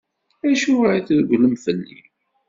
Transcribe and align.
Acuɣer 0.49 0.93
i 0.95 1.01
tregglem 1.07 1.55
fell-i? 1.63 1.99